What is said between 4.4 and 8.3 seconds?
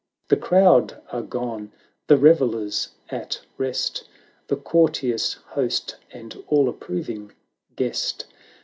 The courteous host, and all approving guest.